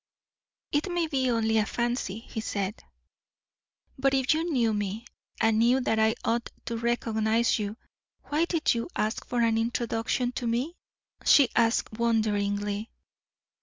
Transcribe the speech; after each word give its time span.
"It 0.71 0.91
may 0.91 1.05
be 1.05 1.29
only 1.29 1.59
a 1.59 1.65
fancy," 1.67 2.17
he 2.21 2.41
said. 2.41 2.83
"But 3.99 4.15
if 4.15 4.33
you 4.33 4.49
knew 4.51 4.73
me, 4.73 5.05
and 5.39 5.59
knew 5.59 5.79
that 5.81 5.99
I 5.99 6.15
ought 6.25 6.49
to 6.65 6.77
recognize 6.77 7.59
you, 7.59 7.77
why 8.23 8.45
did 8.45 8.73
you 8.73 8.89
ask 8.95 9.23
for 9.23 9.41
an 9.41 9.59
introduction 9.59 10.31
to 10.31 10.47
me?" 10.47 10.75
she 11.23 11.49
asked, 11.55 11.99
wonderingly. 11.99 12.89